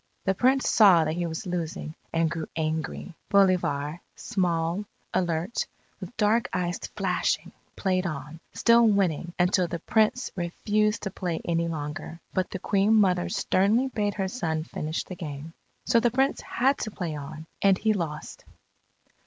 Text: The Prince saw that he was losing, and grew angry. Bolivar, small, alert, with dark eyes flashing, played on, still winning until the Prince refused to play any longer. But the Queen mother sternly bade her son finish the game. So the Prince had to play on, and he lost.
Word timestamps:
The 0.25 0.33
Prince 0.33 0.67
saw 0.67 1.03
that 1.05 1.13
he 1.13 1.27
was 1.27 1.45
losing, 1.45 1.93
and 2.11 2.27
grew 2.31 2.47
angry. 2.55 3.13
Bolivar, 3.29 4.01
small, 4.15 4.83
alert, 5.13 5.67
with 5.99 6.17
dark 6.17 6.49
eyes 6.53 6.79
flashing, 6.95 7.51
played 7.75 8.07
on, 8.07 8.39
still 8.51 8.87
winning 8.87 9.33
until 9.37 9.67
the 9.67 9.77
Prince 9.77 10.31
refused 10.35 11.03
to 11.03 11.11
play 11.11 11.39
any 11.45 11.67
longer. 11.67 12.19
But 12.33 12.49
the 12.49 12.57
Queen 12.57 12.95
mother 12.95 13.29
sternly 13.29 13.89
bade 13.89 14.15
her 14.15 14.27
son 14.27 14.63
finish 14.63 15.03
the 15.03 15.13
game. 15.15 15.53
So 15.85 15.99
the 15.99 16.09
Prince 16.09 16.41
had 16.41 16.79
to 16.79 16.89
play 16.89 17.15
on, 17.15 17.45
and 17.61 17.77
he 17.77 17.93
lost. 17.93 18.43